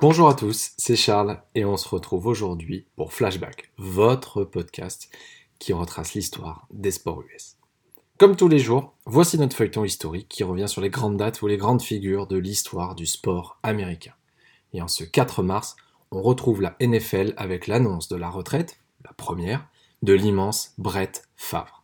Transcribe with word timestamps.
Bonjour 0.00 0.30
à 0.30 0.34
tous, 0.34 0.72
c'est 0.78 0.96
Charles 0.96 1.42
et 1.54 1.66
on 1.66 1.76
se 1.76 1.86
retrouve 1.86 2.26
aujourd'hui 2.26 2.86
pour 2.96 3.12
Flashback, 3.12 3.70
votre 3.76 4.44
podcast 4.44 5.14
qui 5.58 5.74
retrace 5.74 6.14
l'histoire 6.14 6.66
des 6.70 6.90
sports 6.90 7.20
US. 7.20 7.58
Comme 8.16 8.34
tous 8.34 8.48
les 8.48 8.60
jours, 8.60 8.94
voici 9.04 9.36
notre 9.36 9.54
feuilleton 9.54 9.84
historique 9.84 10.26
qui 10.26 10.42
revient 10.42 10.68
sur 10.68 10.80
les 10.80 10.88
grandes 10.88 11.18
dates 11.18 11.42
ou 11.42 11.48
les 11.48 11.58
grandes 11.58 11.82
figures 11.82 12.26
de 12.26 12.38
l'histoire 12.38 12.94
du 12.94 13.04
sport 13.04 13.58
américain. 13.62 14.14
Et 14.72 14.80
en 14.80 14.88
ce 14.88 15.04
4 15.04 15.42
mars, 15.42 15.76
on 16.10 16.22
retrouve 16.22 16.62
la 16.62 16.76
NFL 16.80 17.34
avec 17.36 17.66
l'annonce 17.66 18.08
de 18.08 18.16
la 18.16 18.30
retraite, 18.30 18.80
la 19.04 19.12
première, 19.12 19.68
de 20.02 20.14
l'immense 20.14 20.72
Brett 20.78 21.28
Favre. 21.36 21.79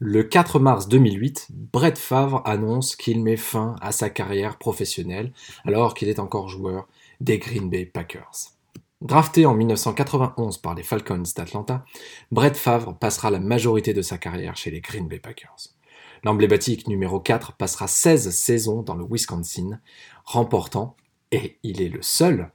Le 0.00 0.22
4 0.22 0.60
mars 0.60 0.86
2008, 0.86 1.48
Brett 1.50 1.98
Favre 1.98 2.40
annonce 2.44 2.94
qu'il 2.94 3.20
met 3.20 3.36
fin 3.36 3.74
à 3.80 3.90
sa 3.90 4.10
carrière 4.10 4.56
professionnelle 4.56 5.32
alors 5.64 5.92
qu'il 5.92 6.08
est 6.08 6.20
encore 6.20 6.48
joueur 6.48 6.86
des 7.20 7.38
Green 7.38 7.68
Bay 7.68 7.84
Packers. 7.84 8.52
Drafté 9.00 9.44
en 9.44 9.54
1991 9.54 10.58
par 10.58 10.76
les 10.76 10.84
Falcons 10.84 11.24
d'Atlanta, 11.34 11.84
Brett 12.30 12.56
Favre 12.56 12.96
passera 12.96 13.32
la 13.32 13.40
majorité 13.40 13.92
de 13.92 14.02
sa 14.02 14.18
carrière 14.18 14.56
chez 14.56 14.70
les 14.70 14.80
Green 14.80 15.08
Bay 15.08 15.18
Packers. 15.18 15.74
L'emblématique 16.22 16.86
numéro 16.86 17.18
4 17.18 17.56
passera 17.56 17.88
16 17.88 18.30
saisons 18.30 18.82
dans 18.82 18.94
le 18.94 19.04
Wisconsin, 19.04 19.80
remportant, 20.24 20.96
et 21.32 21.58
il 21.64 21.82
est 21.82 21.88
le 21.88 22.02
seul, 22.02 22.52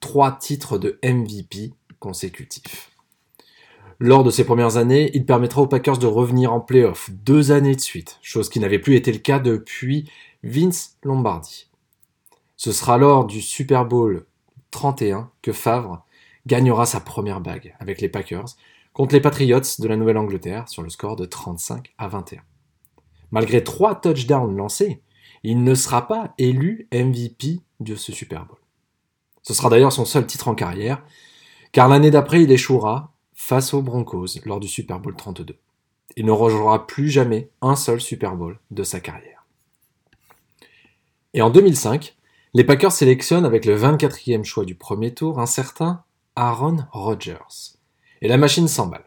trois 0.00 0.32
titres 0.32 0.78
de 0.78 0.98
MVP 1.04 1.74
consécutifs. 1.98 2.90
Lors 3.98 4.24
de 4.24 4.30
ses 4.30 4.44
premières 4.44 4.76
années, 4.76 5.10
il 5.14 5.24
permettra 5.24 5.62
aux 5.62 5.66
Packers 5.66 5.96
de 5.96 6.06
revenir 6.06 6.52
en 6.52 6.60
playoff 6.60 7.10
deux 7.10 7.50
années 7.50 7.74
de 7.74 7.80
suite, 7.80 8.18
chose 8.20 8.50
qui 8.50 8.60
n'avait 8.60 8.78
plus 8.78 8.94
été 8.94 9.10
le 9.10 9.18
cas 9.18 9.38
depuis 9.38 10.10
Vince 10.42 10.98
Lombardi. 11.02 11.70
Ce 12.56 12.72
sera 12.72 12.98
lors 12.98 13.24
du 13.24 13.40
Super 13.40 13.86
Bowl 13.86 14.26
31 14.70 15.30
que 15.40 15.52
Favre 15.52 16.04
gagnera 16.46 16.84
sa 16.84 17.00
première 17.00 17.40
bague 17.40 17.74
avec 17.80 18.02
les 18.02 18.10
Packers 18.10 18.48
contre 18.92 19.14
les 19.14 19.20
Patriots 19.20 19.60
de 19.78 19.88
la 19.88 19.96
Nouvelle-Angleterre 19.96 20.68
sur 20.68 20.82
le 20.82 20.90
score 20.90 21.16
de 21.16 21.24
35 21.24 21.94
à 21.96 22.08
21. 22.08 22.42
Malgré 23.30 23.64
trois 23.64 23.94
touchdowns 23.94 24.56
lancés, 24.56 25.02
il 25.42 25.64
ne 25.64 25.74
sera 25.74 26.06
pas 26.06 26.34
élu 26.36 26.86
MVP 26.92 27.60
de 27.80 27.94
ce 27.94 28.12
Super 28.12 28.44
Bowl. 28.44 28.58
Ce 29.42 29.54
sera 29.54 29.70
d'ailleurs 29.70 29.92
son 29.92 30.04
seul 30.04 30.26
titre 30.26 30.48
en 30.48 30.54
carrière, 30.54 31.02
car 31.72 31.88
l'année 31.88 32.10
d'après 32.10 32.42
il 32.42 32.52
échouera 32.52 33.15
face 33.36 33.74
aux 33.74 33.82
Broncos 33.82 34.40
lors 34.44 34.58
du 34.58 34.66
Super 34.66 34.98
Bowl 34.98 35.14
32. 35.14 35.56
Il 36.16 36.24
ne 36.24 36.32
rejouera 36.32 36.86
plus 36.86 37.10
jamais 37.10 37.50
un 37.60 37.76
seul 37.76 38.00
Super 38.00 38.34
Bowl 38.34 38.58
de 38.72 38.82
sa 38.82 38.98
carrière. 38.98 39.46
Et 41.34 41.42
en 41.42 41.50
2005, 41.50 42.16
les 42.54 42.64
Packers 42.64 42.92
sélectionnent 42.92 43.44
avec 43.44 43.66
le 43.66 43.78
24e 43.78 44.42
choix 44.42 44.64
du 44.64 44.74
premier 44.74 45.12
tour 45.12 45.38
un 45.38 45.46
certain 45.46 46.02
Aaron 46.34 46.78
Rodgers. 46.90 47.76
Et 48.22 48.28
la 48.28 48.38
machine 48.38 48.66
s'emballe. 48.66 49.04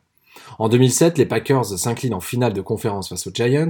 En 0.59 0.69
2007, 0.69 1.17
les 1.17 1.25
Packers 1.25 1.65
s'inclinent 1.65 2.13
en 2.13 2.19
finale 2.19 2.53
de 2.53 2.61
conférence 2.61 3.09
face 3.09 3.25
aux 3.25 3.33
Giants, 3.33 3.67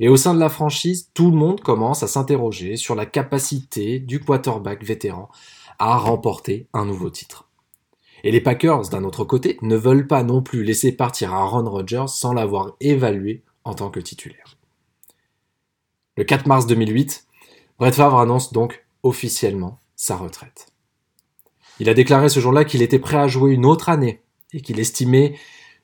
et 0.00 0.08
au 0.08 0.16
sein 0.16 0.34
de 0.34 0.40
la 0.40 0.48
franchise, 0.48 1.10
tout 1.14 1.30
le 1.30 1.36
monde 1.36 1.60
commence 1.60 2.02
à 2.02 2.08
s'interroger 2.08 2.76
sur 2.76 2.96
la 2.96 3.06
capacité 3.06 4.00
du 4.00 4.18
quarterback 4.18 4.82
vétéran 4.82 5.28
à 5.78 5.96
remporter 5.96 6.66
un 6.72 6.84
nouveau 6.84 7.10
titre. 7.10 7.48
Et 8.24 8.30
les 8.30 8.40
Packers, 8.40 8.88
d'un 8.88 9.04
autre 9.04 9.24
côté, 9.24 9.58
ne 9.62 9.76
veulent 9.76 10.06
pas 10.06 10.22
non 10.22 10.42
plus 10.42 10.62
laisser 10.62 10.92
partir 10.92 11.34
Aaron 11.34 11.68
Rodgers 11.68 12.06
sans 12.08 12.32
l'avoir 12.32 12.76
évalué 12.80 13.42
en 13.64 13.74
tant 13.74 13.90
que 13.90 14.00
titulaire. 14.00 14.56
Le 16.16 16.24
4 16.24 16.46
mars 16.46 16.66
2008, 16.66 17.26
Brett 17.78 17.94
Favre 17.94 18.20
annonce 18.20 18.52
donc 18.52 18.84
officiellement 19.02 19.80
sa 19.96 20.16
retraite. 20.16 20.68
Il 21.80 21.88
a 21.88 21.94
déclaré 21.94 22.28
ce 22.28 22.38
jour-là 22.38 22.64
qu'il 22.64 22.82
était 22.82 22.98
prêt 22.98 23.16
à 23.16 23.28
jouer 23.28 23.52
une 23.52 23.66
autre 23.66 23.88
année 23.88 24.20
et 24.52 24.60
qu'il 24.60 24.78
estimait 24.78 25.34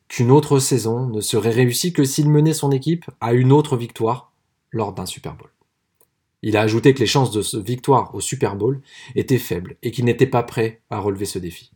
qu'une 0.06 0.30
autre 0.30 0.58
saison 0.58 1.06
ne 1.06 1.20
serait 1.20 1.50
réussie 1.50 1.92
que 1.92 2.04
s'il 2.04 2.30
menait 2.30 2.54
son 2.54 2.70
équipe 2.70 3.06
à 3.20 3.32
une 3.32 3.52
autre 3.52 3.76
victoire 3.76 4.32
lors 4.70 4.92
d'un 4.92 5.06
Super 5.06 5.34
Bowl. 5.34 5.50
Il 6.42 6.56
a 6.56 6.62
ajouté 6.62 6.94
que 6.94 7.00
les 7.00 7.06
chances 7.06 7.30
de 7.30 7.58
victoire 7.60 8.14
au 8.14 8.20
Super 8.20 8.54
Bowl 8.54 8.80
étaient 9.16 9.38
faibles 9.38 9.76
et 9.82 9.90
qu'il 9.90 10.04
n'était 10.04 10.26
pas 10.26 10.42
prêt 10.42 10.82
à 10.88 11.00
relever 11.00 11.24
ce 11.24 11.38
défi. 11.38 11.72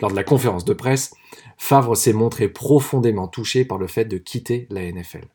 Lors 0.00 0.10
de 0.10 0.16
la 0.16 0.24
conférence 0.24 0.64
de 0.64 0.72
presse, 0.72 1.14
Favre 1.56 1.96
s'est 1.96 2.12
montré 2.12 2.48
profondément 2.48 3.28
touché 3.28 3.64
par 3.64 3.78
le 3.78 3.86
fait 3.86 4.04
de 4.04 4.18
quitter 4.18 4.66
la 4.70 4.90
NFL. 4.90 5.26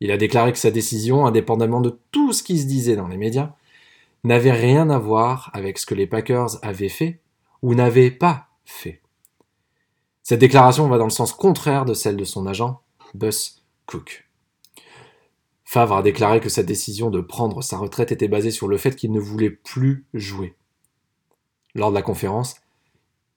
Il 0.00 0.10
a 0.10 0.16
déclaré 0.16 0.52
que 0.52 0.58
sa 0.58 0.70
décision, 0.70 1.26
indépendamment 1.26 1.80
de 1.80 1.98
tout 2.10 2.32
ce 2.32 2.42
qui 2.42 2.58
se 2.58 2.66
disait 2.66 2.96
dans 2.96 3.08
les 3.08 3.18
médias, 3.18 3.54
n'avait 4.24 4.52
rien 4.52 4.90
à 4.90 4.98
voir 4.98 5.50
avec 5.52 5.78
ce 5.78 5.86
que 5.86 5.94
les 5.94 6.06
Packers 6.06 6.62
avaient 6.62 6.88
fait 6.88 7.20
ou 7.62 7.74
n'avaient 7.74 8.10
pas 8.10 8.48
fait. 8.64 9.00
Cette 10.22 10.40
déclaration 10.40 10.88
va 10.88 10.98
dans 10.98 11.04
le 11.04 11.10
sens 11.10 11.32
contraire 11.32 11.84
de 11.84 11.94
celle 11.94 12.16
de 12.16 12.24
son 12.24 12.46
agent, 12.46 12.80
Bus 13.14 13.62
Cook. 13.86 14.28
Favre 15.64 15.96
a 15.96 16.02
déclaré 16.02 16.40
que 16.40 16.48
sa 16.48 16.62
décision 16.62 17.10
de 17.10 17.20
prendre 17.20 17.62
sa 17.62 17.78
retraite 17.78 18.12
était 18.12 18.28
basée 18.28 18.50
sur 18.50 18.68
le 18.68 18.76
fait 18.76 18.96
qu'il 18.96 19.12
ne 19.12 19.20
voulait 19.20 19.50
plus 19.50 20.04
jouer. 20.14 20.56
Lors 21.74 21.90
de 21.90 21.94
la 21.94 22.02
conférence, 22.02 22.56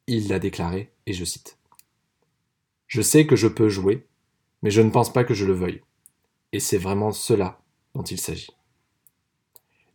il 0.08 0.28
l'a 0.28 0.40
déclaré, 0.40 0.92
et 1.06 1.14
je 1.14 1.26
cite 1.26 1.58
Je 2.88 3.02
sais 3.02 3.26
que 3.26 3.36
je 3.36 3.48
peux 3.48 3.70
jouer, 3.70 4.06
mais 4.62 4.72
je 4.72 4.82
ne 4.82 4.90
pense 4.90 5.12
pas 5.12 5.24
que 5.24 5.34
je 5.34 5.46
le 5.46 5.54
veuille. 5.54 5.82
Et 6.52 6.60
c'est 6.60 6.78
vraiment 6.78 7.12
cela 7.12 7.60
dont 7.96 8.04
il 8.04 8.20
s'agit. 8.20 8.52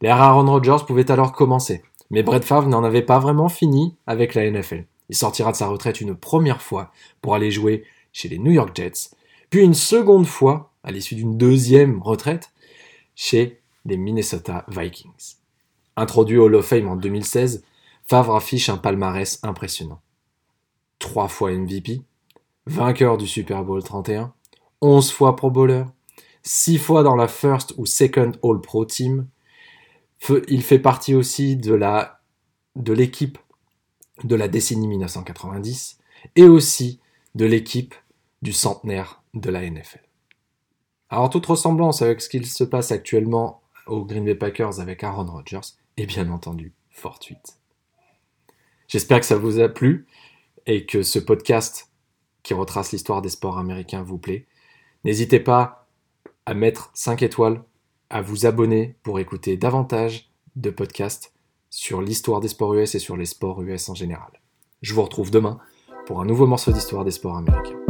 L'ère 0.00 0.20
Aaron 0.20 0.50
Rodgers 0.50 0.84
pouvait 0.86 1.10
alors 1.10 1.32
commencer, 1.32 1.82
mais 2.10 2.22
Brett 2.22 2.44
Favre 2.44 2.68
n'en 2.68 2.84
avait 2.84 3.02
pas 3.02 3.18
vraiment 3.18 3.48
fini 3.48 3.96
avec 4.06 4.34
la 4.34 4.48
NFL. 4.50 4.86
Il 5.08 5.16
sortira 5.16 5.52
de 5.52 5.56
sa 5.56 5.68
retraite 5.68 6.00
une 6.00 6.14
première 6.14 6.62
fois 6.62 6.92
pour 7.20 7.34
aller 7.34 7.50
jouer 7.50 7.84
chez 8.12 8.28
les 8.28 8.38
New 8.38 8.52
York 8.52 8.70
Jets, 8.74 9.10
puis 9.50 9.62
une 9.62 9.74
seconde 9.74 10.26
fois, 10.26 10.72
à 10.84 10.90
l'issue 10.90 11.14
d'une 11.14 11.36
deuxième 11.36 12.02
retraite, 12.02 12.52
chez 13.14 13.60
les 13.84 13.96
Minnesota 13.96 14.64
Vikings. 14.68 15.36
Introduit 15.96 16.38
au 16.38 16.44
Hall 16.44 16.54
of 16.54 16.66
Fame 16.66 16.88
en 16.88 16.96
2016, 16.96 17.64
Favre 18.08 18.36
affiche 18.36 18.70
un 18.70 18.78
palmarès 18.78 19.38
impressionnant. 19.42 20.00
Trois 20.98 21.28
fois 21.28 21.52
MVP, 21.52 22.00
vainqueur 22.64 23.18
du 23.18 23.26
Super 23.26 23.64
Bowl 23.64 23.82
31, 23.82 24.32
11 24.80 25.12
fois 25.12 25.36
Pro 25.36 25.50
Bowler, 25.50 25.84
6 26.42 26.78
fois 26.78 27.02
dans 27.02 27.16
la 27.16 27.28
First 27.28 27.74
ou 27.76 27.84
Second 27.84 28.32
All 28.42 28.62
Pro 28.62 28.86
Team, 28.86 29.28
il 30.48 30.62
fait 30.62 30.78
partie 30.78 31.14
aussi 31.14 31.56
de 31.56 31.78
de 32.76 32.92
l'équipe 32.94 33.36
de 34.24 34.36
la 34.36 34.48
décennie 34.48 34.88
1990 34.88 35.98
et 36.34 36.44
aussi 36.44 37.00
de 37.34 37.44
l'équipe 37.44 37.94
du 38.40 38.54
centenaire 38.54 39.22
de 39.34 39.50
la 39.50 39.68
NFL. 39.68 40.00
Alors 41.10 41.28
toute 41.28 41.44
ressemblance 41.44 42.00
avec 42.00 42.22
ce 42.22 42.30
qu'il 42.30 42.46
se 42.46 42.64
passe 42.64 42.90
actuellement 42.90 43.60
aux 43.86 44.06
Green 44.06 44.24
Bay 44.24 44.34
Packers 44.34 44.80
avec 44.80 45.04
Aaron 45.04 45.30
Rodgers 45.30 45.74
est 45.98 46.06
bien 46.06 46.30
entendu 46.30 46.72
fortuite. 46.90 47.58
J'espère 48.88 49.20
que 49.20 49.26
ça 49.26 49.36
vous 49.36 49.60
a 49.60 49.68
plu 49.68 50.06
et 50.66 50.86
que 50.86 51.02
ce 51.02 51.18
podcast 51.18 51.90
qui 52.42 52.54
retrace 52.54 52.92
l'histoire 52.92 53.20
des 53.20 53.28
sports 53.28 53.58
américains 53.58 54.02
vous 54.02 54.18
plaît. 54.18 54.46
N'hésitez 55.04 55.40
pas 55.40 55.86
à 56.46 56.54
mettre 56.54 56.90
5 56.94 57.22
étoiles 57.22 57.62
à 58.08 58.22
vous 58.22 58.46
abonner 58.46 58.96
pour 59.02 59.20
écouter 59.20 59.58
davantage 59.58 60.30
de 60.56 60.70
podcasts 60.70 61.34
sur 61.68 62.00
l'histoire 62.00 62.40
des 62.40 62.48
sports 62.48 62.74
US 62.74 62.94
et 62.94 62.98
sur 62.98 63.18
les 63.18 63.26
sports 63.26 63.62
US 63.62 63.90
en 63.90 63.94
général. 63.94 64.40
Je 64.80 64.94
vous 64.94 65.02
retrouve 65.02 65.30
demain 65.30 65.58
pour 66.06 66.22
un 66.22 66.24
nouveau 66.24 66.46
morceau 66.46 66.72
d'histoire 66.72 67.04
des 67.04 67.10
sports 67.10 67.36
américains. 67.36 67.87